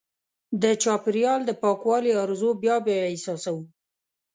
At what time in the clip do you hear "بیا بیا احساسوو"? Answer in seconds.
2.61-3.61